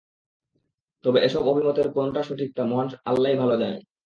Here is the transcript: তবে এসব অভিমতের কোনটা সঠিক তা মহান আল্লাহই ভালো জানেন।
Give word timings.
তবে 1.05 1.19
এসব 1.19 1.43
অভিমতের 1.47 1.87
কোনটা 1.91 2.21
সঠিক 2.23 2.49
তা 2.53 2.63
মহান 2.65 2.87
আল্লাহই 3.05 3.37
ভালো 3.37 3.55
জানেন। 3.57 3.81